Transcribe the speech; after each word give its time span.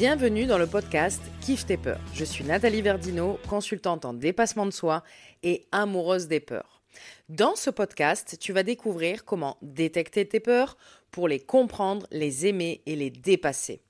Bienvenue 0.00 0.46
dans 0.46 0.56
le 0.56 0.66
podcast 0.66 1.20
Kiffe 1.42 1.66
tes 1.66 1.76
peurs. 1.76 2.00
Je 2.14 2.24
suis 2.24 2.42
Nathalie 2.42 2.80
Verdino, 2.80 3.38
consultante 3.50 4.06
en 4.06 4.14
dépassement 4.14 4.64
de 4.64 4.70
soi 4.70 5.04
et 5.42 5.66
amoureuse 5.72 6.26
des 6.26 6.40
peurs. 6.40 6.80
Dans 7.28 7.54
ce 7.54 7.68
podcast, 7.68 8.38
tu 8.40 8.54
vas 8.54 8.62
découvrir 8.62 9.26
comment 9.26 9.58
détecter 9.60 10.26
tes 10.26 10.40
peurs 10.40 10.78
pour 11.10 11.28
les 11.28 11.38
comprendre, 11.38 12.06
les 12.12 12.46
aimer 12.46 12.80
et 12.86 12.96
les 12.96 13.10
dépasser. 13.10 13.82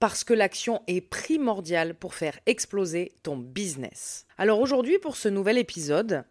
Parce 0.00 0.22
que 0.22 0.34
l'action 0.34 0.82
est 0.86 1.00
primordiale 1.00 1.94
pour 1.94 2.12
faire 2.12 2.38
exploser 2.44 3.12
ton 3.22 3.38
business. 3.38 4.26
Alors 4.36 4.60
aujourd'hui, 4.60 4.98
pour 4.98 5.16
ce 5.16 5.30
nouvel 5.30 5.56
épisode, 5.56 6.24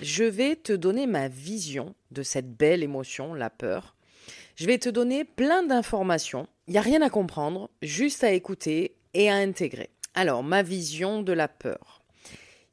je 0.00 0.22
vais 0.22 0.54
te 0.54 0.72
donner 0.72 1.08
ma 1.08 1.26
vision 1.26 1.96
de 2.12 2.22
cette 2.22 2.56
belle 2.56 2.84
émotion, 2.84 3.34
la 3.34 3.50
peur. 3.50 3.96
Je 4.54 4.66
vais 4.66 4.78
te 4.78 4.88
donner 4.88 5.24
plein 5.24 5.64
d'informations. 5.64 6.46
Il 6.68 6.72
n'y 6.72 6.78
a 6.78 6.82
rien 6.82 7.00
à 7.02 7.10
comprendre, 7.10 7.70
juste 7.80 8.24
à 8.24 8.32
écouter 8.32 8.96
et 9.14 9.30
à 9.30 9.36
intégrer. 9.36 9.90
Alors, 10.14 10.42
ma 10.42 10.64
vision 10.64 11.22
de 11.22 11.32
la 11.32 11.46
peur. 11.46 12.02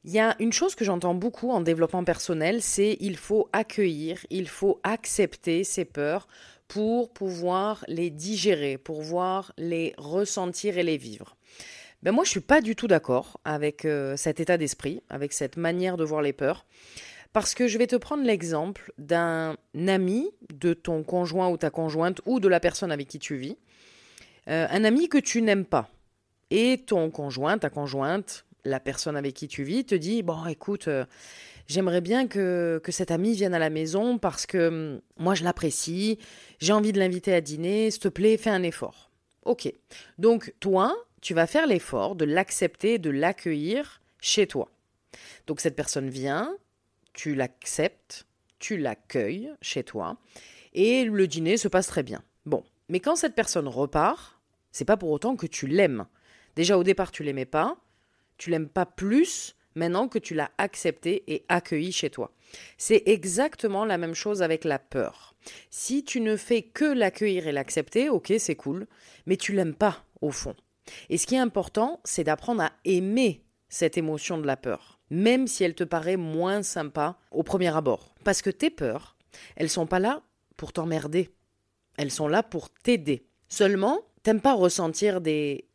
Il 0.04 0.12
y 0.12 0.20
a 0.20 0.36
une 0.40 0.52
chose 0.52 0.74
que 0.74 0.84
j'entends 0.84 1.14
beaucoup 1.14 1.52
en 1.52 1.62
développement 1.62 2.04
personnel, 2.04 2.62
c'est 2.62 2.98
il 3.00 3.18
faut 3.18 3.50
accueillir, 3.54 4.26
il 4.32 4.48
faut 4.48 4.82
accepter 4.84 5.64
ses 5.64 5.86
peurs 5.86 6.28
pour 6.68 7.14
pouvoir 7.14 7.86
les 7.88 8.10
digérer, 8.10 8.80
pour 8.80 8.98
pouvoir 8.98 9.54
les 9.58 9.94
ressentir 9.98 10.78
et 10.80 10.84
les 10.84 10.98
vivre. 10.98 11.38
Ben 12.02 12.12
moi, 12.12 12.24
je 12.24 12.32
suis 12.32 12.40
pas 12.42 12.62
du 12.62 12.76
tout 12.76 12.88
d'accord 12.88 13.40
avec 13.46 13.86
euh, 13.86 14.18
cet 14.18 14.40
état 14.40 14.58
d'esprit, 14.58 15.04
avec 15.10 15.32
cette 15.32 15.56
manière 15.56 15.98
de 15.98 16.04
voir 16.04 16.22
les 16.22 16.34
peurs. 16.34 16.66
Parce 17.34 17.56
que 17.56 17.68
je 17.68 17.80
vais 17.80 17.88
te 17.88 17.96
prendre 17.96 18.24
l'exemple 18.24 18.94
d'un 19.00 19.58
ami 19.88 20.30
de 20.54 20.74
ton 20.74 21.04
conjoint 21.04 21.50
ou 21.50 21.58
ta 21.58 21.72
conjointe 21.72 22.22
ou 22.26 22.40
de 22.40 22.48
la 22.48 22.60
personne 22.60 22.92
avec 22.92 23.08
qui 23.08 23.18
tu 23.18 23.36
vis. 23.36 23.58
Euh, 24.48 24.68
un 24.70 24.84
ami 24.84 25.10
que 25.10 25.18
tu 25.18 25.42
n'aimes 25.42 25.66
pas. 25.66 25.90
Et 26.52 26.84
ton 26.86 27.10
conjoint, 27.10 27.58
ta 27.58 27.72
conjointe, 27.72 28.46
la 28.66 28.80
personne 28.80 29.18
avec 29.18 29.34
qui 29.34 29.48
tu 29.48 29.64
vis, 29.64 29.84
te 29.84 29.96
dit 29.96 30.22
Bon, 30.22 30.46
écoute, 30.46 30.88
euh, 30.88 31.06
j'aimerais 31.68 32.02
bien 32.02 32.28
que, 32.28 32.80
que 32.84 32.92
cet 32.92 33.10
ami 33.10 33.34
vienne 33.34 33.56
à 33.56 33.60
la 33.60 33.72
maison 33.72 34.20
parce 34.20 34.46
que 34.46 34.68
hum, 34.68 35.02
moi 35.18 35.34
je 35.34 35.44
l'apprécie, 35.44 36.20
j'ai 36.60 36.74
envie 36.74 36.92
de 36.92 37.00
l'inviter 37.00 37.34
à 37.34 37.42
dîner, 37.42 37.90
s'il 37.90 38.02
te 38.02 38.08
plaît, 38.10 38.38
fais 38.38 38.52
un 38.52 38.64
effort. 38.64 39.10
Ok. 39.46 39.74
Donc, 40.20 40.54
toi, 40.60 40.96
tu 41.22 41.34
vas 41.34 41.48
faire 41.48 41.66
l'effort 41.68 42.16
de 42.16 42.26
l'accepter, 42.26 43.00
de 43.00 43.10
l'accueillir 43.10 44.02
chez 44.22 44.46
toi. 44.46 44.70
Donc, 45.48 45.60
cette 45.60 45.76
personne 45.76 46.10
vient, 46.10 46.56
tu 47.14 47.36
l'acceptes, 47.36 48.26
tu 48.60 48.78
l'accueilles 48.78 49.52
chez 49.62 49.84
toi, 49.84 50.18
et 50.74 51.06
le 51.06 51.28
dîner 51.28 51.58
se 51.58 51.68
passe 51.68 51.88
très 51.88 52.04
bien. 52.04 52.24
Bon, 52.46 52.64
mais 52.90 53.00
quand 53.00 53.16
cette 53.16 53.36
personne 53.36 53.68
repart, 53.68 54.40
c'est 54.72 54.86
pas 54.86 54.98
pour 54.98 55.12
autant 55.12 55.36
que 55.36 55.48
tu 55.48 55.68
l'aimes. 55.68 56.06
Déjà 56.56 56.78
au 56.78 56.84
départ, 56.84 57.12
tu 57.12 57.24
l'aimais 57.24 57.46
pas, 57.46 57.78
tu 58.38 58.50
l'aimes 58.50 58.70
pas 58.70 58.86
plus 58.86 59.56
maintenant 59.76 60.08
que 60.08 60.20
tu 60.20 60.34
l'as 60.34 60.52
accepté 60.58 61.24
et 61.28 61.46
accueilli 61.50 61.92
chez 61.92 62.10
toi. 62.10 62.32
C'est 62.78 63.04
exactement 63.06 63.86
la 63.86 63.98
même 63.98 64.14
chose 64.14 64.42
avec 64.42 64.64
la 64.64 64.80
peur. 64.80 65.36
Si 65.70 66.04
tu 66.04 66.22
ne 66.22 66.36
fais 66.36 66.62
que 66.62 66.86
l'accueillir 66.86 67.48
et 67.48 67.52
l'accepter, 67.52 68.10
ok, 68.10 68.34
c'est 68.38 68.56
cool, 68.56 68.88
mais 69.26 69.38
tu 69.38 69.54
l'aimes 69.54 69.76
pas 69.76 70.06
au 70.22 70.32
fond. 70.32 70.56
Et 71.10 71.18
ce 71.18 71.26
qui 71.26 71.36
est 71.36 71.40
important, 71.40 72.02
c'est 72.04 72.24
d'apprendre 72.24 72.62
à 72.62 72.74
aimer 72.86 73.44
cette 73.70 73.98
émotion 73.98 74.38
de 74.38 74.46
la 74.46 74.58
peur 74.58 75.00
même 75.14 75.48
si 75.48 75.64
elle 75.64 75.76
te 75.76 75.84
paraît 75.84 76.18
moins 76.18 76.64
sympa 76.64 77.18
au 77.32 77.44
premier 77.44 77.76
abord. 77.76 78.16
Parce 78.24 78.42
que 78.42 78.50
tes 78.50 78.72
peurs, 78.72 79.16
elles 79.56 79.70
sont 79.70 79.86
pas 79.86 80.00
là 80.00 80.24
pour 80.58 80.74
t'emmerder. 80.74 81.30
Elles 81.98 82.12
sont 82.12 82.28
là 82.28 82.42
pour 82.42 82.72
t'aider. 82.72 83.28
Seulement, 83.48 84.02
t'aimes 84.24 84.42
pas 84.42 84.56
ressentir 84.56 85.22
des, 85.22 85.68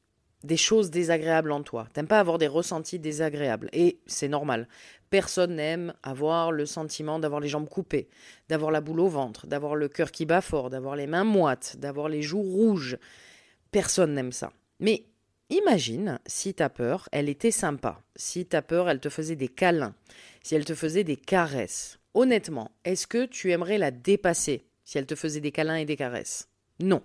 des 0.43 0.57
choses 0.57 0.91
désagréables 0.91 1.53
en 1.53 1.63
toi. 1.63 1.87
T'aimes 1.93 2.09
pas 2.09 2.19
avoir 2.19 2.39
des 2.39 2.49
ressentis 2.49 2.99
désagréables. 2.99 3.69
Et 3.73 4.01
c'est 4.07 4.27
normal. 4.27 4.67
Personne 5.09 5.55
n'aime 5.55 5.95
avoir 6.03 6.51
le 6.51 6.67
sentiment 6.67 7.21
d'avoir 7.21 7.41
les 7.41 7.49
jambes 7.49 7.69
coupées, 7.69 8.09
d'avoir 8.49 8.73
la 8.73 8.81
boule 8.81 9.01
au 9.01 9.09
ventre, 9.09 9.47
d'avoir 9.47 9.77
le 9.77 9.89
cœur 9.89 10.11
qui 10.11 10.27
bat 10.27 10.41
fort, 10.41 10.69
d'avoir 10.69 10.97
les 10.97 11.07
mains 11.07 11.23
moites, 11.23 11.77
d'avoir 11.79 12.09
les 12.09 12.23
joues 12.23 12.43
rouges. 12.43 12.99
Personne 13.71 14.15
n'aime 14.15 14.33
ça. 14.33 14.53
Mais 14.81 15.05
Imagine 15.51 16.19
si 16.27 16.53
ta 16.53 16.69
peur, 16.69 17.09
elle 17.11 17.31
était 17.31 17.51
sympa, 17.51 18.03
si 18.17 18.45
ta 18.45 18.61
peur, 18.61 18.91
elle 18.91 19.01
te 19.01 19.09
faisait 19.09 19.35
des 19.35 19.49
câlins, 19.49 19.95
si 20.43 20.55
elle 20.55 20.67
te 20.67 20.75
faisait 20.75 21.05
des 21.05 21.17
caresses. 21.17 21.99
Honnêtement, 22.13 22.71
est-ce 22.85 23.07
que 23.07 23.25
tu 23.25 23.51
aimerais 23.51 23.79
la 23.79 23.91
dépasser 23.91 24.67
si 24.85 24.99
elle 24.99 25.07
te 25.07 25.15
faisait 25.15 25.41
des 25.41 25.51
câlins 25.51 25.77
et 25.77 25.87
des 25.87 25.97
caresses? 25.97 26.51
Non. 26.81 27.03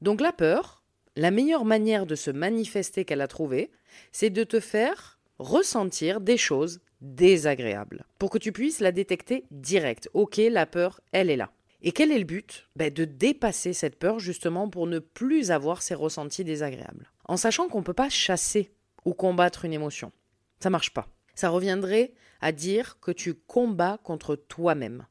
Donc 0.00 0.20
la 0.20 0.32
peur, 0.32 0.82
la 1.14 1.30
meilleure 1.30 1.64
manière 1.64 2.06
de 2.06 2.16
se 2.16 2.32
manifester 2.32 3.04
qu'elle 3.04 3.20
a 3.20 3.28
trouvée, 3.28 3.70
c'est 4.10 4.30
de 4.30 4.42
te 4.42 4.58
faire 4.58 5.20
ressentir 5.38 6.20
des 6.20 6.36
choses 6.36 6.80
désagréables 7.02 8.04
pour 8.18 8.30
que 8.30 8.38
tu 8.38 8.50
puisses 8.50 8.80
la 8.80 8.90
détecter 8.90 9.44
direct. 9.52 10.10
Ok, 10.12 10.38
la 10.38 10.66
peur, 10.66 11.00
elle 11.12 11.30
est 11.30 11.36
là. 11.36 11.52
Et 11.82 11.92
quel 11.92 12.10
est 12.10 12.18
le 12.18 12.24
but? 12.24 12.68
Ben, 12.74 12.92
De 12.92 13.04
dépasser 13.04 13.74
cette 13.74 13.98
peur 13.98 14.18
justement 14.18 14.68
pour 14.68 14.88
ne 14.88 14.98
plus 14.98 15.52
avoir 15.52 15.82
ces 15.82 15.94
ressentis 15.94 16.42
désagréables. 16.42 17.10
En 17.24 17.36
sachant 17.36 17.68
qu'on 17.68 17.78
ne 17.78 17.84
peut 17.84 17.92
pas 17.92 18.08
chasser 18.08 18.72
ou 19.04 19.14
combattre 19.14 19.64
une 19.64 19.72
émotion. 19.72 20.12
Ça 20.60 20.70
marche 20.70 20.92
pas. 20.92 21.08
Ça 21.34 21.48
reviendrait 21.48 22.14
à 22.40 22.52
dire 22.52 22.98
que 23.00 23.10
tu 23.10 23.34
combats 23.34 23.98
contre 24.02 24.36
toi-même. 24.36 25.06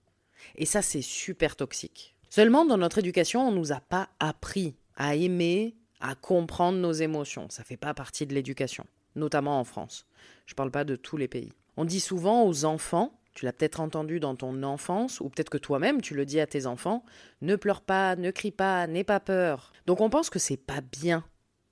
Et 0.55 0.65
ça, 0.65 0.81
c'est 0.81 1.01
super 1.01 1.55
toxique. 1.55 2.15
Seulement, 2.29 2.65
dans 2.65 2.77
notre 2.77 2.99
éducation, 2.99 3.47
on 3.47 3.51
ne 3.51 3.57
nous 3.57 3.71
a 3.71 3.79
pas 3.79 4.09
appris 4.19 4.75
à 4.95 5.15
aimer, 5.15 5.75
à 5.99 6.15
comprendre 6.15 6.77
nos 6.79 6.91
émotions. 6.91 7.47
Ça 7.49 7.61
ne 7.61 7.67
fait 7.67 7.77
pas 7.77 7.93
partie 7.93 8.25
de 8.25 8.33
l'éducation, 8.33 8.85
notamment 9.15 9.59
en 9.59 9.63
France. 9.63 10.05
Je 10.45 10.53
ne 10.53 10.55
parle 10.55 10.71
pas 10.71 10.83
de 10.83 10.95
tous 10.95 11.17
les 11.17 11.27
pays. 11.27 11.53
On 11.77 11.85
dit 11.85 11.99
souvent 11.99 12.43
aux 12.45 12.65
enfants 12.65 13.19
tu 13.33 13.45
l'as 13.45 13.53
peut-être 13.53 13.79
entendu 13.79 14.19
dans 14.19 14.35
ton 14.35 14.61
enfance, 14.63 15.19
ou 15.19 15.29
peut-être 15.29 15.49
que 15.49 15.57
toi-même 15.57 16.01
tu 16.01 16.13
le 16.13 16.25
dis 16.25 16.39
à 16.39 16.47
tes 16.47 16.65
enfants, 16.65 17.03
ne 17.41 17.55
pleure 17.55 17.81
pas, 17.81 18.15
ne 18.15 18.31
crie 18.31 18.51
pas, 18.51 18.85
n'aie 18.87 19.03
pas 19.03 19.19
peur. 19.19 19.73
Donc 19.87 20.01
on 20.01 20.09
pense 20.09 20.29
que 20.29 20.39
c'est 20.39 20.57
pas 20.57 20.81
bien 20.81 21.23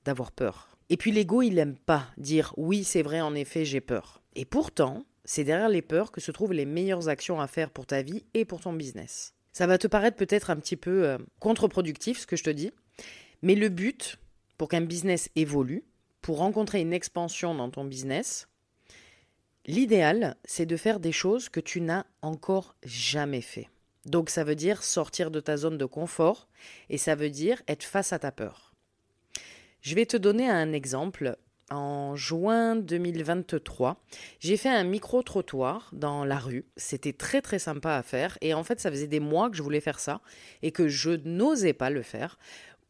d'avoir 0.06 0.32
peur. 0.32 0.78
Et 0.90 0.98
puis 0.98 1.12
l'ego, 1.12 1.42
il 1.42 1.56
n'aime 1.56 1.78
pas 1.78 2.08
dire 2.18 2.54
oui, 2.58 2.84
c'est 2.84 3.02
vrai, 3.02 3.22
en 3.22 3.36
effet, 3.36 3.66
j'ai 3.66 3.82
peur. 3.82 4.22
Et 4.36 4.46
pourtant, 4.46 5.06
c'est 5.26 5.44
derrière 5.44 5.70
les 5.70 5.82
peurs 5.82 6.12
que 6.12 6.22
se 6.22 6.32
trouvent 6.32 6.54
les 6.54 6.66
meilleures 6.66 7.10
actions 7.10 7.40
à 7.40 7.48
faire 7.48 7.70
pour 7.70 7.86
ta 7.86 8.02
vie 8.02 8.26
et 8.34 8.46
pour 8.46 8.62
ton 8.62 8.74
business. 8.74 9.34
Ça 9.54 9.68
va 9.68 9.78
te 9.78 9.88
paraître 9.88 10.18
peut-être 10.18 10.50
un 10.50 10.56
petit 10.56 10.78
peu 10.78 11.06
euh, 11.06 11.18
contre-productif 11.40 12.20
ce 12.20 12.28
que 12.28 12.36
je 12.36 12.44
te 12.44 12.50
dis, 12.50 12.72
mais 13.42 13.56
le 13.56 13.70
but 13.70 14.18
pour 14.58 14.70
qu'un 14.70 14.82
business 14.82 15.30
évolue, 15.36 15.84
pour 16.22 16.38
rencontrer 16.38 16.82
une 16.82 16.94
expansion 16.94 17.56
dans 17.56 17.70
ton 17.70 17.84
business, 17.84 18.48
L'idéal, 19.68 20.38
c'est 20.44 20.66
de 20.66 20.76
faire 20.76 21.00
des 21.00 21.12
choses 21.12 21.48
que 21.48 21.60
tu 21.60 21.82
n'as 21.82 22.06
encore 22.24 22.76
jamais 22.84 23.42
fait. 23.42 23.70
Donc 24.06 24.32
ça 24.32 24.44
veut 24.44 24.56
dire 24.56 24.82
sortir 24.82 25.30
de 25.30 25.40
ta 25.40 25.56
zone 25.56 25.78
de 25.78 25.86
confort 25.86 26.48
et 26.90 26.98
ça 26.98 27.14
veut 27.14 27.30
dire 27.30 27.62
être 27.68 27.84
face 27.84 28.12
à 28.12 28.18
ta 28.18 28.32
peur. 28.32 28.71
Je 29.82 29.96
vais 29.96 30.06
te 30.06 30.16
donner 30.16 30.48
un 30.48 30.74
exemple. 30.74 31.38
En 31.72 32.18
juin 32.18 32.76
2023, 32.76 34.04
j'ai 34.40 34.58
fait 34.58 34.70
un 34.70 34.84
micro-trottoir 34.84 35.90
dans 35.94 36.26
la 36.26 36.38
rue. 36.38 36.66
C'était 36.76 37.14
très 37.14 37.42
très 37.42 37.60
sympa 37.60 37.96
à 37.96 38.04
faire 38.04 38.38
et 38.42 38.54
en 38.54 38.64
fait 38.64 38.82
ça 38.82 38.92
faisait 38.92 39.08
des 39.08 39.22
mois 39.22 39.50
que 39.50 39.56
je 39.56 39.64
voulais 39.64 39.80
faire 39.80 40.00
ça 40.00 40.20
et 40.62 40.72
que 40.72 40.90
je 40.90 41.12
n'osais 41.24 41.72
pas 41.72 41.90
le 41.90 42.02
faire. 42.02 42.38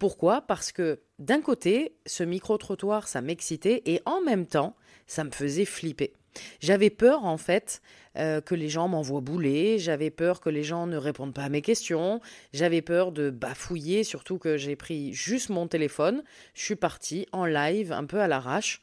Pourquoi? 0.01 0.41
Parce 0.41 0.71
que 0.71 0.99
d'un 1.19 1.41
côté, 1.41 1.93
ce 2.07 2.23
micro-trottoir, 2.23 3.07
ça 3.07 3.21
m'excitait 3.21 3.83
et 3.85 4.01
en 4.05 4.19
même 4.19 4.47
temps, 4.47 4.75
ça 5.05 5.23
me 5.23 5.29
faisait 5.29 5.63
flipper. 5.63 6.11
J'avais 6.59 6.89
peur 6.89 7.23
en 7.23 7.37
fait 7.37 7.83
euh, 8.17 8.41
que 8.41 8.55
les 8.55 8.67
gens 8.67 8.87
m'envoient 8.87 9.21
bouler, 9.21 9.77
j'avais 9.77 10.09
peur 10.09 10.41
que 10.41 10.49
les 10.49 10.63
gens 10.63 10.87
ne 10.87 10.97
répondent 10.97 11.35
pas 11.35 11.43
à 11.43 11.49
mes 11.49 11.61
questions, 11.61 12.19
j'avais 12.51 12.81
peur 12.81 13.11
de 13.11 13.29
bafouiller, 13.29 14.03
surtout 14.03 14.39
que 14.39 14.57
j'ai 14.57 14.75
pris 14.75 15.13
juste 15.13 15.49
mon 15.49 15.67
téléphone, 15.67 16.23
je 16.55 16.63
suis 16.63 16.75
partie 16.75 17.27
en 17.31 17.45
live 17.45 17.91
un 17.91 18.05
peu 18.05 18.21
à 18.21 18.27
l'arrache 18.27 18.81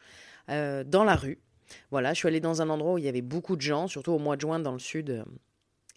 euh, 0.50 0.84
dans 0.84 1.02
la 1.02 1.16
rue. 1.16 1.40
Voilà, 1.90 2.14
je 2.14 2.18
suis 2.18 2.28
allée 2.28 2.38
dans 2.38 2.62
un 2.62 2.70
endroit 2.70 2.92
où 2.92 2.98
il 2.98 3.04
y 3.04 3.08
avait 3.08 3.22
beaucoup 3.22 3.56
de 3.56 3.62
gens, 3.62 3.88
surtout 3.88 4.12
au 4.12 4.20
mois 4.20 4.36
de 4.36 4.42
juin 4.42 4.60
dans 4.60 4.72
le 4.72 4.78
sud, 4.78 5.10
euh, 5.10 5.24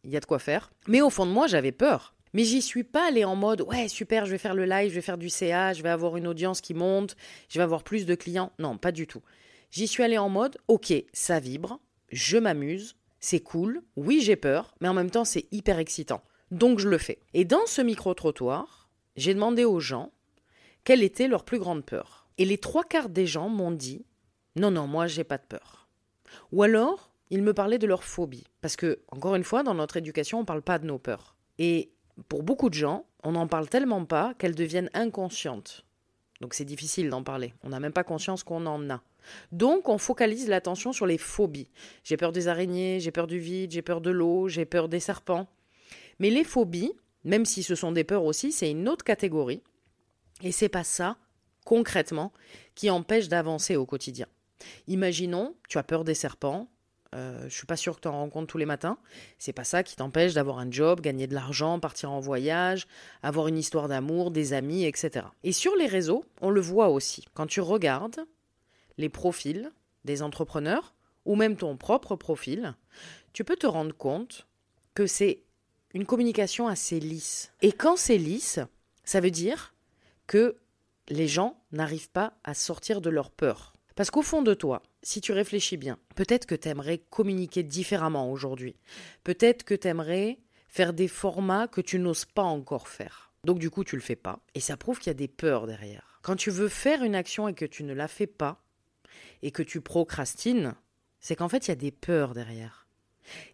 il 0.04 0.10
y 0.10 0.18
a 0.18 0.20
de 0.20 0.26
quoi 0.26 0.40
faire. 0.40 0.72
Mais 0.88 1.02
au 1.02 1.12
fond 1.12 1.28
de 1.28 1.32
moi, 1.32 1.46
j'avais 1.46 1.72
peur. 1.72 2.16
Mais 2.34 2.44
j'y 2.44 2.62
suis 2.62 2.84
pas 2.84 3.08
allée 3.08 3.26
en 3.26 3.36
mode 3.36 3.62
ouais 3.62 3.88
super 3.88 4.26
je 4.26 4.32
vais 4.32 4.38
faire 4.38 4.56
le 4.56 4.66
live, 4.66 4.90
je 4.90 4.96
vais 4.96 5.02
faire 5.02 5.18
du 5.18 5.30
CA, 5.30 5.74
je 5.74 5.84
vais 5.84 5.90
avoir 5.90 6.18
une 6.18 6.28
audience 6.28 6.62
qui 6.62 6.74
monte, 6.74 7.16
je 7.50 7.60
vais 7.60 7.64
avoir 7.64 7.84
plus 7.84 8.06
de 8.06 8.16
clients. 8.16 8.52
Non, 8.60 8.78
pas 8.78 8.92
du 8.92 9.08
tout. 9.08 9.22
J'y 9.72 9.88
suis 9.88 10.04
allée 10.04 10.18
en 10.18 10.30
mode, 10.30 10.58
ok, 10.68 10.94
ça 11.14 11.40
vibre, 11.40 11.80
je 12.12 12.38
m'amuse, 12.38 12.96
c'est 13.20 13.40
cool, 13.40 13.82
oui 13.96 14.22
j'ai 14.22 14.36
peur, 14.36 14.74
mais 14.82 14.88
en 14.88 14.94
même 14.94 15.12
temps 15.12 15.26
c'est 15.26 15.48
hyper 15.52 15.80
excitant. 15.80 16.22
Donc 16.52 16.80
je 16.80 16.90
le 16.90 16.98
fais. 16.98 17.20
Et 17.34 17.46
dans 17.46 17.66
ce 17.66 17.82
micro-trottoir, 17.82 18.90
j'ai 19.16 19.34
demandé 19.34 19.64
aux 19.66 19.80
gens 19.80 20.12
quelle 20.84 21.04
était 21.04 21.28
leur 21.28 21.46
plus 21.46 21.60
grande 21.60 21.86
peur. 21.86 22.28
Et 22.38 22.46
les 22.46 22.58
trois 22.58 22.84
quarts 22.84 23.10
des 23.10 23.28
gens 23.28 23.50
m'ont 23.50 23.72
dit, 23.72 24.06
non, 24.56 24.72
non, 24.72 24.88
moi 24.88 25.08
j'ai 25.08 25.24
pas 25.24 25.38
de 25.38 25.46
peur. 25.48 25.88
Ou 26.52 26.64
alors, 26.64 27.12
ils 27.30 27.44
me 27.44 27.54
parlaient 27.54 27.78
de 27.78 27.88
leur 27.88 28.04
phobie. 28.04 28.46
Parce 28.62 28.76
que, 28.76 29.00
encore 29.10 29.36
une 29.36 29.44
fois, 29.44 29.64
dans 29.64 29.74
notre 29.74 29.98
éducation, 29.98 30.40
on 30.40 30.42
ne 30.42 30.46
parle 30.46 30.62
pas 30.62 30.80
de 30.80 30.86
nos 30.86 31.00
peurs. 31.00 31.36
Et 31.58 31.92
pour 32.28 32.44
beaucoup 32.44 32.70
de 32.70 32.76
gens, 32.76 33.06
on 33.24 33.34
n'en 33.34 33.48
parle 33.48 33.70
tellement 33.70 34.06
pas 34.06 34.34
qu'elles 34.36 34.56
deviennent 34.56 34.90
inconscientes. 34.94 35.86
Donc 36.42 36.54
c'est 36.54 36.66
difficile 36.66 37.10
d'en 37.10 37.24
parler. 37.24 37.54
On 37.64 37.70
n'a 37.70 37.80
même 37.80 37.94
pas 37.94 38.04
conscience 38.04 38.44
qu'on 38.44 38.66
en 38.66 38.90
a. 38.90 39.02
Donc 39.52 39.90
on 39.90 39.98
focalise 39.98 40.48
l'attention 40.48 40.94
sur 40.94 41.06
les 41.06 41.20
phobies. 41.20 41.70
J'ai 42.04 42.18
peur 42.18 42.32
des 42.32 42.48
araignées, 42.48 43.00
j'ai 43.00 43.12
peur 43.12 43.28
du 43.28 43.40
vide, 43.40 43.72
j'ai 43.72 43.84
peur 43.84 44.02
de 44.02 44.10
l'eau, 44.10 44.48
j'ai 44.48 44.66
peur 44.66 44.90
des 44.90 45.00
serpents. 45.00 45.48
Mais 46.20 46.30
les 46.30 46.44
phobies, 46.44 46.94
même 47.24 47.46
si 47.46 47.64
ce 47.64 47.76
sont 47.76 47.92
des 47.92 48.04
peurs 48.04 48.24
aussi, 48.24 48.52
c'est 48.52 48.72
une 48.72 48.90
autre 48.90 49.06
catégorie. 49.06 49.62
Et 50.42 50.52
c'est 50.52 50.70
pas 50.70 50.84
ça, 50.84 51.18
concrètement, 51.66 52.32
qui 52.74 52.90
empêche 52.90 53.28
d'avancer 53.28 53.76
au 53.76 53.86
quotidien. 53.86 54.26
Imaginons, 54.88 55.56
tu 55.68 55.78
as 55.78 55.84
peur 55.84 56.04
des 56.04 56.16
serpents, 56.16 56.68
euh, 57.14 57.44
je 57.50 57.54
suis 57.56 57.66
pas 57.66 57.76
sûr 57.76 57.96
que 57.96 58.02
tu 58.02 58.08
en 58.08 58.14
rencontres 58.14 58.48
tous 58.48 58.58
les 58.58 58.66
matins. 58.66 58.98
C'est 59.38 59.54
pas 59.54 59.64
ça 59.64 59.84
qui 59.84 59.96
t'empêche 59.96 60.34
d'avoir 60.34 60.60
un 60.60 60.72
job, 60.72 61.02
gagner 61.02 61.28
de 61.28 61.34
l'argent, 61.34 61.80
partir 61.80 62.12
en 62.12 62.20
voyage, 62.20 62.88
avoir 63.22 63.48
une 63.48 63.58
histoire 63.58 63.88
d'amour, 63.88 64.32
des 64.32 64.54
amis, 64.54 64.86
etc. 64.86 65.26
Et 65.44 65.52
sur 65.52 65.76
les 65.76 65.88
réseaux, 65.88 66.24
on 66.42 66.50
le 66.50 66.62
voit 66.62 66.90
aussi. 66.90 67.26
Quand 67.34 67.48
tu 67.48 67.60
regardes 67.60 68.26
les 68.98 69.10
profils 69.10 69.72
des 70.06 70.22
entrepreneurs 70.22 70.94
ou 71.26 71.36
même 71.36 71.58
ton 71.58 71.76
propre 71.76 72.16
profil, 72.16 72.76
tu 73.34 73.44
peux 73.44 73.58
te 73.58 73.68
rendre 73.68 73.96
compte 73.96 74.48
que 74.94 75.06
c'est 75.06 75.44
une 75.94 76.06
communication 76.06 76.68
assez 76.68 77.00
lisse. 77.00 77.52
Et 77.62 77.74
quand 77.74 77.98
c'est 77.98 78.18
lisse, 78.18 78.60
ça 79.04 79.20
veut 79.20 79.32
dire 79.32 79.74
que 80.28 80.56
les 81.10 81.28
gens 81.28 81.62
n'arrivent 81.74 82.12
pas 82.12 82.34
à 82.44 82.54
sortir 82.54 83.02
de 83.02 83.10
leur 83.10 83.32
peur. 83.32 83.74
Parce 83.96 84.12
qu'au 84.12 84.22
fond 84.22 84.42
de 84.42 84.54
toi, 84.54 84.82
si 85.04 85.22
tu 85.22 85.32
réfléchis 85.32 85.78
bien, 85.78 85.98
peut-être 86.16 86.46
que 86.46 86.56
tu 86.56 86.70
aimerais 86.70 87.00
communiquer 87.10 87.64
différemment 87.64 88.32
aujourd'hui. 88.32 88.76
Peut-être 89.24 89.64
que 89.64 89.74
tu 89.74 89.88
aimerais 89.88 90.40
faire 90.68 90.94
des 90.94 91.08
formats 91.08 91.68
que 91.68 91.82
tu 91.82 92.00
n'oses 92.00 92.26
pas 92.26 92.44
encore 92.44 92.88
faire. 92.88 93.32
Donc 93.44 93.60
du 93.60 93.70
coup, 93.70 93.84
tu 93.84 93.96
le 93.96 94.02
fais 94.02 94.16
pas. 94.16 94.40
Et 94.54 94.60
ça 94.60 94.78
prouve 94.78 95.00
qu'il 95.00 95.08
y 95.08 95.12
a 95.12 95.16
des 95.16 95.28
peurs 95.28 95.68
derrière. 95.68 96.20
Quand 96.22 96.36
tu 96.36 96.52
veux 96.52 96.68
faire 96.68 97.04
une 97.04 97.16
action 97.16 97.48
et 97.48 97.54
que 97.54 97.66
tu 97.66 97.84
ne 97.84 97.94
la 97.94 98.08
fais 98.08 98.28
pas, 98.28 98.64
et 99.42 99.52
que 99.52 99.64
tu 99.64 99.82
procrastines, 99.82 100.76
c'est 101.20 101.36
qu'en 101.36 101.50
fait, 101.50 101.68
il 101.68 101.70
y 101.70 101.74
a 101.74 101.76
des 101.76 101.92
peurs 101.92 102.34
derrière. 102.34 102.88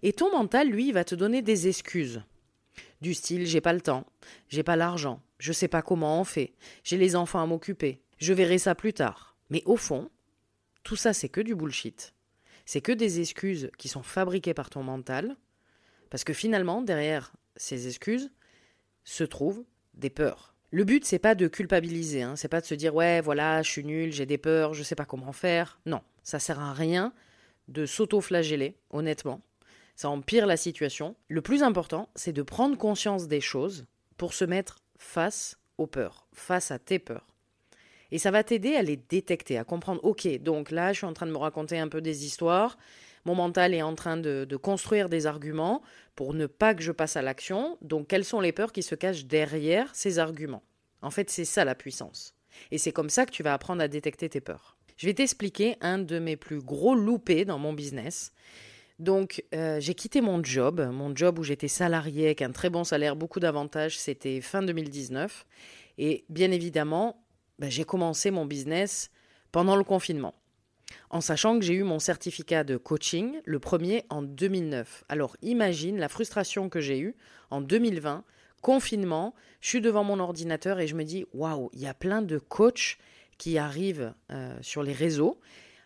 Et 0.04 0.14
ton 0.14 0.32
mental, 0.32 0.70
lui, 0.70 0.92
va 0.92 1.04
te 1.04 1.16
donner 1.16 1.42
des 1.42 1.68
excuses. 1.68 2.24
Du 3.02 3.14
style 3.14 3.46
j'ai 3.46 3.62
pas 3.62 3.74
le 3.74 3.82
temps, 3.82 4.06
j'ai 4.50 4.64
pas 4.64 4.76
l'argent, 4.76 5.22
je 5.40 5.54
sais 5.54 5.68
pas 5.68 5.82
comment 5.82 6.20
on 6.20 6.24
fait, 6.24 6.54
j'ai 6.84 6.98
les 6.98 7.16
enfants 7.16 7.42
à 7.42 7.46
m'occuper, 7.46 8.02
je 8.18 8.34
verrai 8.34 8.58
ça 8.58 8.76
plus 8.76 8.94
tard. 8.94 9.36
Mais 9.50 9.64
au 9.66 9.78
fond, 9.78 10.10
tout 10.88 10.96
ça, 10.96 11.12
c'est 11.12 11.28
que 11.28 11.42
du 11.42 11.54
bullshit. 11.54 12.14
C'est 12.66 12.80
que 12.80 12.94
des 12.94 13.20
excuses 13.20 13.70
qui 13.78 13.90
sont 13.90 14.04
fabriquées 14.04 14.54
par 14.54 14.70
ton 14.70 14.84
mental, 14.84 15.36
parce 16.10 16.24
que 16.24 16.32
finalement, 16.32 16.82
derrière 16.82 17.34
ces 17.58 17.88
excuses, 17.88 18.32
se 19.04 19.26
trouvent 19.26 19.66
des 19.96 20.10
peurs. 20.10 20.56
Le 20.72 20.86
but, 20.86 21.04
c'est 21.04 21.20
pas 21.20 21.36
de 21.36 21.50
culpabiliser, 21.50 22.22
hein. 22.22 22.38
c'est 22.38 22.48
pas 22.48 22.62
de 22.62 22.66
se 22.66 22.74
dire 22.74 22.96
ouais, 22.96 23.20
voilà, 23.20 23.64
je 23.64 23.70
suis 23.70 23.84
nul, 23.84 24.14
j'ai 24.14 24.26
des 24.26 24.38
peurs, 24.38 24.74
je 24.74 24.82
sais 24.82 24.96
pas 24.96 25.04
comment 25.04 25.34
faire. 25.34 25.82
Non, 25.86 26.00
ça 26.24 26.40
sert 26.40 26.62
à 26.62 26.72
rien 26.72 27.12
de 27.68 27.86
s'auto-flageller, 27.86 28.78
honnêtement. 28.90 29.42
Ça 29.98 30.10
empire 30.10 30.46
la 30.46 30.56
situation. 30.56 31.18
Le 31.28 31.42
plus 31.42 31.64
important, 31.64 32.08
c'est 32.16 32.32
de 32.32 32.44
prendre 32.44 32.78
conscience 32.78 33.28
des 33.28 33.42
choses 33.42 33.88
pour 34.16 34.34
se 34.34 34.46
mettre 34.46 34.80
face 34.98 35.58
aux 35.78 35.88
peurs, 35.88 36.30
face 36.32 36.72
à 36.72 36.80
tes 36.80 36.98
peurs. 36.98 37.28
Et 38.12 38.20
ça 38.20 38.32
va 38.32 38.44
t'aider 38.44 38.76
à 38.76 38.82
les 38.82 38.98
détecter, 38.98 39.58
à 39.58 39.64
comprendre, 39.64 40.00
ok, 40.04 40.40
donc 40.40 40.72
là, 40.72 40.94
je 40.94 41.00
suis 41.00 41.06
en 41.06 41.14
train 41.14 41.26
de 41.26 41.32
me 41.32 41.38
raconter 41.38 41.78
un 41.78 41.88
peu 41.88 42.02
des 42.02 42.26
histoires, 42.26 42.78
mon 43.28 43.36
mental 43.36 43.74
est 43.74 43.82
en 43.82 43.94
train 43.94 44.16
de, 44.16 44.48
construire 44.56 45.10
des 45.10 45.26
arguments 45.26 45.82
pour 46.16 46.34
ne 46.34 46.46
pas 46.46 46.74
que 46.74 46.82
je 46.82 46.94
passe 46.94 47.18
à 47.18 47.22
l'action, 47.22 47.78
donc 47.82 48.08
quelles 48.08 48.24
sont 48.24 48.40
les 48.40 48.54
peurs 48.54 48.72
qui 48.72 48.82
se 48.82 48.96
cachent 48.96 49.26
derrière 49.26 49.94
ces 49.94 50.18
arguments? 50.18 50.64
En 51.02 51.12
fait, 51.12 51.30
c'est 51.30 51.44
ça 51.44 51.66
la 51.66 51.76
puissance. 51.76 52.34
Et 52.72 52.78
c'est 52.78 52.94
comme 52.94 53.10
ça 53.10 53.26
que 53.26 53.32
tu 53.32 53.44
vas 53.44 53.54
apprendre 53.54 53.84
à 53.84 53.90
détecter 53.90 54.30
tes 54.30 54.40
peurs. 54.40 54.78
Je 54.96 55.08
vais 55.08 55.14
t'expliquer 55.14 55.76
un 55.82 56.00
de 56.00 56.20
mes 56.20 56.38
plus 56.38 56.62
gros 56.62 56.96
loupés 56.96 57.44
dans 57.44 57.60
mon 57.60 57.74
business. 57.74 58.32
Donc, 58.98 59.44
euh, 59.54 59.82
j'ai 59.82 59.94
quitté 59.94 60.22
mon 60.22 60.42
job, 60.42 60.80
mon 60.92 61.14
job 61.14 61.38
où 61.38 61.44
j'étais 61.44 61.68
salarié 61.68 62.28
avec 62.28 62.42
un 62.42 62.52
très 62.52 62.70
bon 62.70 62.86
salaire, 62.86 63.18
beaucoup 63.18 63.42
d'avantages, 63.42 64.00
c'était 64.00 64.40
fin 64.40 64.64
2019. 64.64 65.46
Et 65.98 66.24
bien 66.30 66.52
évidemment, 66.52 67.22
ben, 67.60 67.70
j'ai 67.70 67.84
commencé 67.84 68.32
mon 68.32 68.46
business 68.46 69.10
pendant 69.52 69.76
le 69.76 69.84
confinement, 69.84 70.36
en 71.10 71.22
sachant 71.22 71.58
que 71.58 71.66
j'ai 71.66 71.74
eu 71.74 71.84
mon 71.84 72.00
certificat 72.00 72.64
de 72.64 72.78
coaching, 72.78 73.40
le 73.46 73.60
premier 73.60 74.04
en 74.10 74.22
2009. 74.22 75.06
Alors 75.10 75.38
imagine 75.42 75.98
la 75.98 76.10
frustration 76.10 76.70
que 76.70 76.82
j'ai 76.82 77.00
eue 77.00 77.16
en 77.50 77.62
2020, 77.62 78.24
confinement, 78.62 79.34
je 79.62 79.70
suis 79.70 79.82
devant 79.82 80.04
mon 80.04 80.20
ordinateur 80.20 80.80
et 80.80 80.88
je 80.88 80.96
me 80.96 81.04
dis, 81.04 81.26
waouh, 81.34 81.70
il 81.74 81.82
y 81.82 81.88
a 81.88 81.94
plein 81.94 82.22
de 82.22 82.38
coachs 82.38 82.98
qui 83.38 83.58
arrivent 83.58 84.14
euh, 84.32 84.58
sur 84.62 84.84
les 84.84 84.94
réseaux, 84.94 85.40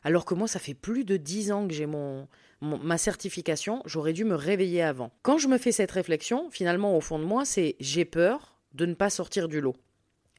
alors 0.04 0.26
que 0.26 0.34
moi, 0.34 0.48
ça 0.48 0.60
fait 0.60 0.74
plus 0.74 1.04
de 1.04 1.18
10 1.18 1.52
ans 1.52 1.68
que 1.68 1.74
j'ai 1.74 1.86
mon, 1.86 2.28
ma 2.62 2.98
certification, 2.98 3.82
j'aurais 3.86 4.14
dû 4.14 4.24
me 4.24 4.36
réveiller 4.36 4.82
avant. 4.82 5.12
Quand 5.22 5.38
je 5.38 5.48
me 5.48 5.58
fais 5.58 5.72
cette 5.72 5.92
réflexion, 5.92 6.50
finalement, 6.52 6.96
au 6.96 7.02
fond 7.02 7.20
de 7.20 7.24
moi, 7.24 7.46
c'est 7.46 7.76
j'ai 7.80 8.06
peur 8.06 8.58
de 8.74 8.86
ne 8.86 8.94
pas 8.94 9.10
sortir 9.10 9.48
du 9.48 9.62
lot. 9.62 9.76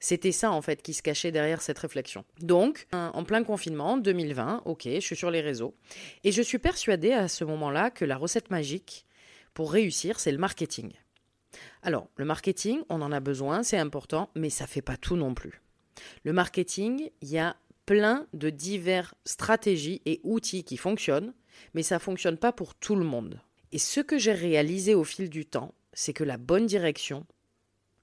C'était 0.04 0.32
ça 0.32 0.50
en 0.50 0.60
fait 0.62 0.82
qui 0.82 0.94
se 0.94 1.02
cachait 1.02 1.30
derrière 1.30 1.62
cette 1.62 1.78
réflexion. 1.78 2.24
Donc, 2.40 2.88
en 2.92 3.22
plein 3.22 3.44
confinement, 3.44 3.96
2020, 3.96 4.62
ok, 4.64 4.88
je 4.96 4.98
suis 4.98 5.14
sur 5.14 5.30
les 5.30 5.40
réseaux, 5.40 5.76
et 6.24 6.32
je 6.32 6.42
suis 6.42 6.58
persuadée 6.58 7.12
à 7.12 7.28
ce 7.28 7.44
moment-là 7.44 7.90
que 7.90 8.04
la 8.04 8.16
recette 8.16 8.50
magique 8.50 9.06
pour 9.54 9.70
réussir, 9.70 10.18
c'est 10.18 10.32
le 10.32 10.38
marketing. 10.38 10.90
Alors, 11.84 12.08
le 12.16 12.24
marketing, 12.24 12.80
on 12.88 13.00
en 13.00 13.12
a 13.12 13.20
besoin, 13.20 13.62
c'est 13.62 13.78
important, 13.78 14.28
mais 14.34 14.50
ça 14.50 14.66
fait 14.66 14.82
pas 14.82 14.96
tout 14.96 15.14
non 15.14 15.34
plus. 15.34 15.62
Le 16.24 16.32
marketing, 16.32 17.10
il 17.20 17.28
y 17.28 17.38
a 17.38 17.54
plein 17.86 18.26
de 18.32 18.50
diverses 18.50 19.14
stratégies 19.24 20.02
et 20.04 20.20
outils 20.24 20.64
qui 20.64 20.78
fonctionnent, 20.78 21.32
mais 21.74 21.84
ça 21.84 21.96
ne 21.96 22.00
fonctionne 22.00 22.38
pas 22.38 22.50
pour 22.50 22.74
tout 22.74 22.96
le 22.96 23.04
monde. 23.04 23.40
Et 23.70 23.78
ce 23.78 24.00
que 24.00 24.18
j'ai 24.18 24.32
réalisé 24.32 24.96
au 24.96 25.04
fil 25.04 25.30
du 25.30 25.46
temps, 25.46 25.74
c'est 25.92 26.12
que 26.12 26.24
la 26.24 26.38
bonne 26.38 26.66
direction, 26.66 27.24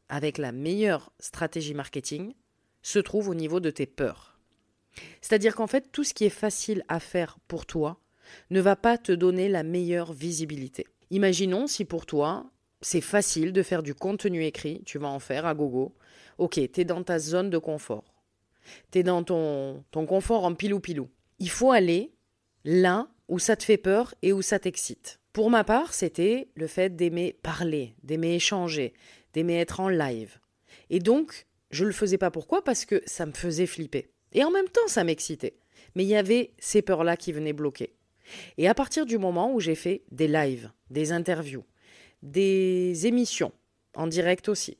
avec 0.10 0.38
la 0.38 0.52
meilleure 0.52 1.12
stratégie 1.20 1.74
marketing 1.74 2.34
se 2.82 3.00
trouve 3.00 3.30
au 3.30 3.36
niveau 3.36 3.60
de 3.60 3.70
tes 3.70 3.86
peurs. 3.86 4.40
C'est-à-dire 5.22 5.56
qu'en 5.56 5.68
fait, 5.68 5.92
tout 5.92 6.04
ce 6.04 6.14
qui 6.14 6.26
est 6.26 6.30
facile 6.30 6.84
à 6.88 7.00
faire 7.00 7.38
pour 7.48 7.66
toi 7.66 8.00
ne 8.50 8.62
va 8.62 8.76
pas 8.76 8.98
te 8.98 9.12
donner 9.12 9.50
la 9.50 9.64
meilleure 9.64 10.14
visibilité. 10.14 10.86
Imaginons 11.12 11.68
si 11.68 11.86
pour 11.86 12.06
toi, 12.06 12.52
c'est 12.82 13.02
facile 13.02 13.54
de 13.54 13.64
faire 13.64 13.84
du 13.84 13.96
contenu 13.96 14.46
écrit, 14.46 14.84
tu 14.86 14.98
vas 14.98 15.08
en 15.08 15.20
faire 15.20 15.46
à 15.46 15.54
gogo. 15.54 15.96
Ok, 16.38 16.54
tu 16.54 16.82
es 16.82 16.86
dans 16.86 17.04
ta 17.04 17.20
zone 17.20 17.50
de 17.50 17.58
confort. 17.58 18.14
Tu 18.92 19.00
es 19.00 19.04
dans 19.04 19.24
ton, 19.24 19.84
ton 19.92 20.06
confort 20.06 20.46
en 20.46 20.54
pilou-pilou. 20.54 21.10
Il 21.40 21.50
faut 21.50 21.72
aller 21.72 22.14
là 22.64 23.08
où 23.28 23.40
ça 23.40 23.56
te 23.56 23.64
fait 23.64 23.78
peur 23.78 24.14
et 24.22 24.34
où 24.34 24.42
ça 24.42 24.60
t'excite. 24.60 25.20
Pour 25.34 25.50
ma 25.50 25.64
part, 25.64 25.94
c'était 25.94 26.50
le 26.56 26.68
fait 26.68 26.96
d'aimer 26.96 27.34
parler, 27.34 27.96
d'aimer 28.04 28.36
échanger, 28.36 28.94
d'aimer 29.34 29.60
être 29.60 29.80
en 29.80 29.90
live. 29.90 30.40
Et 30.90 31.00
donc, 31.00 31.48
je 31.72 31.86
le 31.86 31.92
faisais 31.92 32.18
pas 32.18 32.32
pourquoi? 32.32 32.64
Parce 32.64 32.86
que 32.86 33.02
ça 33.06 33.26
me 33.26 33.32
faisait 33.32 33.66
flipper. 33.66 34.10
Et 34.34 34.44
en 34.44 34.52
même 34.52 34.68
temps, 34.70 34.88
ça 34.88 35.04
m'excitait. 35.04 35.58
Mais 35.96 36.04
il 36.04 36.10
y 36.10 36.16
avait 36.16 36.54
ces 36.60 36.82
peurs-là 36.82 37.18
qui 37.18 37.32
venaient 37.32 37.54
bloquer. 37.54 37.96
Et 38.58 38.68
à 38.68 38.76
partir 38.76 39.06
du 39.06 39.18
moment 39.18 39.54
où 39.54 39.60
j'ai 39.60 39.76
fait 39.76 40.04
des 40.12 40.28
lives, 40.28 40.72
des 40.90 41.12
interviews, 41.12 41.66
des 42.22 43.08
émissions, 43.08 43.52
en 43.96 44.08
direct 44.08 44.50
aussi, 44.50 44.78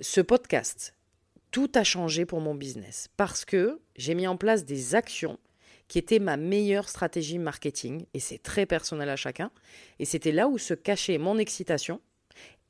ce 0.00 0.20
podcast, 0.20 0.94
tout 1.50 1.70
a 1.74 1.84
changé 1.84 2.26
pour 2.26 2.40
mon 2.40 2.54
business 2.54 3.08
parce 3.16 3.44
que 3.44 3.80
j'ai 3.96 4.14
mis 4.14 4.26
en 4.26 4.36
place 4.36 4.64
des 4.64 4.94
actions 4.94 5.38
qui 5.88 5.98
étaient 5.98 6.18
ma 6.18 6.38
meilleure 6.38 6.88
stratégie 6.88 7.38
marketing, 7.38 8.06
et 8.14 8.20
c'est 8.20 8.38
très 8.38 8.64
personnel 8.64 9.10
à 9.10 9.16
chacun, 9.16 9.50
et 9.98 10.06
c'était 10.06 10.32
là 10.32 10.48
où 10.48 10.56
se 10.56 10.72
cachait 10.72 11.18
mon 11.18 11.36
excitation 11.36 12.00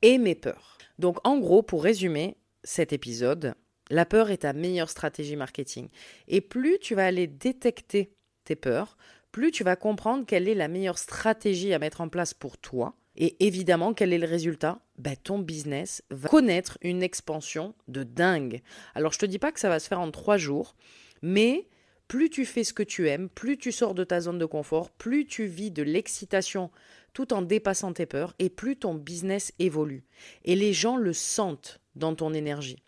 et 0.01 0.17
mes 0.17 0.35
peurs. 0.35 0.72
Donc 1.03 1.17
en 1.25 1.37
gros, 1.37 1.63
pour 1.63 1.83
résumer 1.83 2.37
cet 2.63 2.93
épisode, 2.93 3.55
la 3.89 4.05
peur 4.05 4.31
est 4.31 4.37
ta 4.37 4.53
meilleure 4.53 4.89
stratégie 4.89 5.35
marketing. 5.35 5.89
Et 6.29 6.39
plus 6.39 6.79
tu 6.79 6.95
vas 6.95 7.05
aller 7.05 7.27
détecter 7.27 8.13
tes 8.45 8.55
peurs, 8.55 8.95
plus 9.33 9.51
tu 9.51 9.65
vas 9.65 9.75
comprendre 9.75 10.25
quelle 10.25 10.47
est 10.47 10.55
la 10.55 10.69
meilleure 10.69 10.97
stratégie 10.97 11.73
à 11.73 11.79
mettre 11.79 11.99
en 11.99 12.07
place 12.07 12.33
pour 12.33 12.57
toi. 12.57 12.95
Et 13.17 13.45
évidemment, 13.45 13.93
quel 13.93 14.13
est 14.13 14.17
le 14.17 14.25
résultat? 14.25 14.79
Ben, 14.97 15.17
Ton 15.21 15.39
business 15.39 16.03
va 16.09 16.29
connaître 16.29 16.77
une 16.81 17.03
expansion 17.03 17.75
de 17.89 18.03
dingue. 18.03 18.61
Alors, 18.95 19.11
je 19.11 19.17
ne 19.17 19.21
te 19.21 19.25
dis 19.25 19.39
pas 19.39 19.51
que 19.51 19.59
ça 19.59 19.67
va 19.67 19.81
se 19.81 19.89
faire 19.89 19.99
en 19.99 20.09
trois 20.09 20.37
jours, 20.37 20.73
mais 21.21 21.67
plus 22.07 22.29
tu 22.29 22.45
fais 22.45 22.63
ce 22.63 22.73
que 22.73 22.83
tu 22.83 23.09
aimes, 23.09 23.29
plus 23.29 23.57
tu 23.57 23.71
sors 23.71 23.93
de 23.93 24.03
ta 24.03 24.21
zone 24.21 24.39
de 24.39 24.45
confort, 24.45 24.91
plus 24.91 25.25
tu 25.25 25.45
vis 25.45 25.71
de 25.71 25.83
l'excitation 25.83 26.69
tout 27.13 27.33
en 27.33 27.41
dépassant 27.41 27.93
tes 27.93 28.05
peurs 28.05 28.33
et 28.39 28.49
plus 28.49 28.77
ton 28.77 28.95
business 28.95 29.53
évolue. 29.59 30.03
Et 30.45 30.55
les 30.55 30.73
gens 30.73 30.97
le 30.97 31.13
sentent 31.13 31.79
dans 31.95 32.15
ton 32.15 32.33
énergie. 32.33 32.83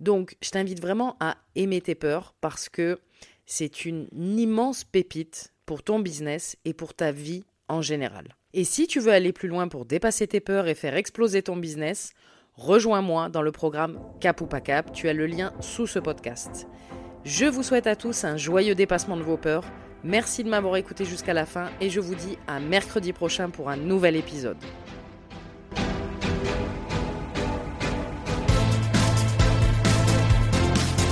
Donc, 0.00 0.36
je 0.42 0.50
t'invite 0.50 0.80
vraiment 0.80 1.16
à 1.20 1.36
aimer 1.54 1.80
tes 1.80 1.94
peurs 1.94 2.34
parce 2.40 2.68
que 2.68 3.00
c'est 3.46 3.84
une 3.84 4.08
immense 4.12 4.84
pépite 4.84 5.52
pour 5.66 5.82
ton 5.82 5.98
business 5.98 6.56
et 6.64 6.74
pour 6.74 6.94
ta 6.94 7.12
vie 7.12 7.44
en 7.68 7.82
général. 7.82 8.36
Et 8.52 8.64
si 8.64 8.86
tu 8.86 9.00
veux 9.00 9.12
aller 9.12 9.32
plus 9.32 9.48
loin 9.48 9.68
pour 9.68 9.84
dépasser 9.84 10.26
tes 10.26 10.40
peurs 10.40 10.68
et 10.68 10.74
faire 10.74 10.94
exploser 10.94 11.42
ton 11.42 11.56
business, 11.56 12.12
rejoins-moi 12.54 13.28
dans 13.28 13.42
le 13.42 13.52
programme 13.52 14.00
Cap 14.20 14.40
ou 14.40 14.46
pas 14.46 14.60
Cap. 14.60 14.92
Tu 14.92 15.08
as 15.08 15.12
le 15.12 15.26
lien 15.26 15.52
sous 15.60 15.86
ce 15.86 15.98
podcast. 15.98 16.68
Je 17.24 17.46
vous 17.46 17.62
souhaite 17.62 17.86
à 17.86 17.96
tous 17.96 18.24
un 18.24 18.36
joyeux 18.36 18.74
dépassement 18.74 19.16
de 19.16 19.22
vos 19.22 19.38
peurs. 19.38 19.64
Merci 20.04 20.44
de 20.44 20.50
m'avoir 20.50 20.76
écouté 20.76 21.06
jusqu'à 21.06 21.32
la 21.32 21.46
fin 21.46 21.70
et 21.80 21.88
je 21.88 21.98
vous 21.98 22.14
dis 22.14 22.36
à 22.46 22.60
mercredi 22.60 23.14
prochain 23.14 23.48
pour 23.48 23.70
un 23.70 23.78
nouvel 23.78 24.14
épisode. 24.14 24.58